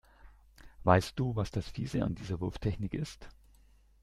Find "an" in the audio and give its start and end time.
2.03-2.15